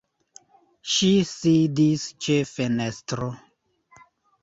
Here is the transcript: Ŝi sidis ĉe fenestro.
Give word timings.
Ŝi 0.93 1.09
sidis 1.33 2.09
ĉe 2.27 2.41
fenestro. 2.57 3.33